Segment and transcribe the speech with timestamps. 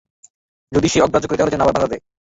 [0.71, 2.03] যদি সে অগ্রাহ্য করে তাহলে যেন আবারও বাধা দেয়।